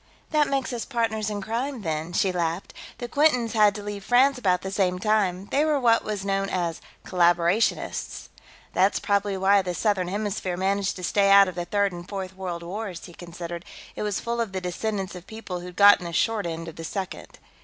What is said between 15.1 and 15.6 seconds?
of people